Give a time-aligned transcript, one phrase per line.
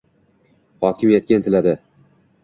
[0.85, 1.75] hokimiyatga intiladi